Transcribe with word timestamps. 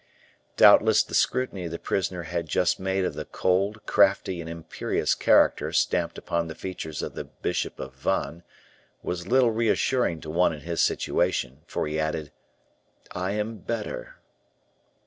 Doubtless 0.57 1.03
the 1.03 1.13
scrutiny 1.13 1.67
the 1.67 1.77
prisoner 1.77 2.23
had 2.23 2.47
just 2.47 2.79
made 2.79 3.05
of 3.05 3.13
the 3.13 3.23
cold, 3.25 3.85
crafty, 3.85 4.41
and 4.41 4.49
imperious 4.49 5.13
character 5.13 5.71
stamped 5.71 6.17
upon 6.17 6.47
the 6.47 6.55
features 6.55 7.03
of 7.03 7.13
the 7.13 7.23
bishop 7.25 7.79
of 7.79 7.93
Vannes 7.93 8.41
was 9.03 9.27
little 9.27 9.51
reassuring 9.51 10.19
to 10.21 10.31
one 10.31 10.53
in 10.53 10.61
his 10.61 10.81
situation, 10.81 11.61
for 11.67 11.85
he 11.85 11.99
added, 11.99 12.31
"I 13.11 13.33
am 13.33 13.57
better." 13.59 14.15